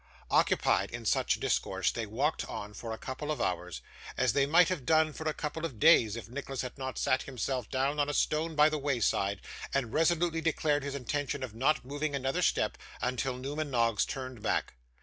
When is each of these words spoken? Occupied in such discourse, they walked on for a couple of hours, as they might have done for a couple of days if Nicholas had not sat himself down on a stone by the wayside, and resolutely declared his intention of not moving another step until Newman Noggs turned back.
Occupied 0.31 0.89
in 0.89 1.05
such 1.05 1.39
discourse, 1.39 1.91
they 1.91 2.07
walked 2.07 2.43
on 2.45 2.73
for 2.73 2.91
a 2.91 2.97
couple 2.97 3.29
of 3.29 3.39
hours, 3.39 3.81
as 4.17 4.33
they 4.33 4.47
might 4.47 4.67
have 4.69 4.83
done 4.83 5.13
for 5.13 5.25
a 5.29 5.33
couple 5.35 5.63
of 5.63 5.77
days 5.79 6.15
if 6.15 6.27
Nicholas 6.27 6.61
had 6.63 6.75
not 6.75 6.97
sat 6.97 7.21
himself 7.21 7.69
down 7.69 7.99
on 7.99 8.09
a 8.09 8.13
stone 8.15 8.55
by 8.55 8.67
the 8.67 8.79
wayside, 8.79 9.41
and 9.75 9.93
resolutely 9.93 10.41
declared 10.41 10.81
his 10.83 10.95
intention 10.95 11.43
of 11.43 11.53
not 11.53 11.85
moving 11.85 12.15
another 12.15 12.41
step 12.41 12.79
until 12.99 13.37
Newman 13.37 13.69
Noggs 13.69 14.03
turned 14.03 14.41
back. 14.41 14.73